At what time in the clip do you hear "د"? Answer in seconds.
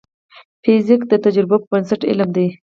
1.07-1.13